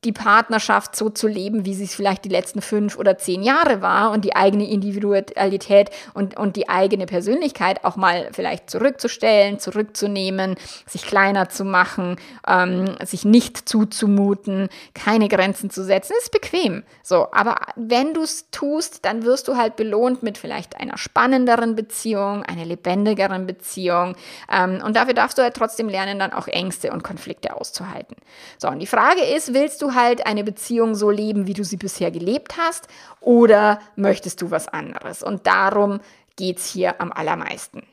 [0.06, 3.82] die Partnerschaft so zu leben, wie sie es vielleicht die letzten fünf oder zehn Jahre
[3.82, 10.56] war und die eigene Individualität und, und die eigene Persönlichkeit auch mal vielleicht zurückzustellen, zurückzunehmen,
[10.86, 16.84] sich kleiner zu machen, ähm, sich nicht zuzumuten, keine Grenzen zu setzen, ist bequem.
[17.02, 21.76] So, aber wenn du es tust, dann wirst du halt belohnt mit vielleicht einer spannenderen
[21.76, 24.16] Beziehung, einer lebendigeren Beziehung.
[24.52, 28.16] Ähm, und dafür darfst du halt trotzdem lernen, dann auch Ängste und Konflikte auszuhalten.
[28.58, 31.78] So, und die Frage ist, willst du halt eine Beziehung so leben, wie du sie
[31.78, 32.88] bisher gelebt hast,
[33.22, 35.24] oder möchtest du was anderes?
[35.24, 36.00] Und darum
[36.36, 37.84] geht es hier am allermeisten.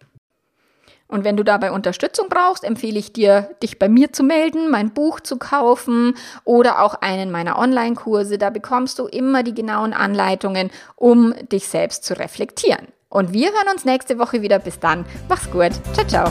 [1.11, 4.91] Und wenn du dabei Unterstützung brauchst, empfehle ich dir, dich bei mir zu melden, mein
[4.91, 8.39] Buch zu kaufen oder auch einen meiner Online-Kurse.
[8.39, 12.87] Da bekommst du immer die genauen Anleitungen, um dich selbst zu reflektieren.
[13.09, 14.61] Und wir hören uns nächste Woche wieder.
[14.61, 15.05] Bis dann.
[15.29, 15.73] Mach's gut.
[15.95, 16.31] Ciao, ciao.